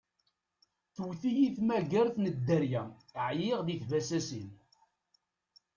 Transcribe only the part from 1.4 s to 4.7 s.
tmagart n dderya, ɛyiɣ di tbasasin.